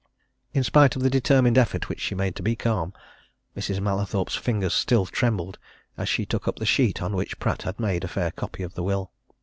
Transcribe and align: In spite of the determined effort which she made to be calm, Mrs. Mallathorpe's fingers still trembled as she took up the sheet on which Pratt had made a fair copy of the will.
In 0.51 0.63
spite 0.63 0.95
of 0.95 1.03
the 1.03 1.11
determined 1.11 1.59
effort 1.59 1.87
which 1.87 1.99
she 2.01 2.15
made 2.15 2.35
to 2.37 2.41
be 2.41 2.55
calm, 2.55 2.91
Mrs. 3.55 3.79
Mallathorpe's 3.79 4.33
fingers 4.33 4.73
still 4.73 5.05
trembled 5.05 5.59
as 5.95 6.09
she 6.09 6.25
took 6.25 6.47
up 6.47 6.55
the 6.57 6.65
sheet 6.65 7.03
on 7.03 7.15
which 7.15 7.37
Pratt 7.37 7.61
had 7.61 7.79
made 7.79 8.03
a 8.03 8.07
fair 8.07 8.31
copy 8.31 8.63
of 8.63 8.73
the 8.73 8.81
will. 8.81 9.11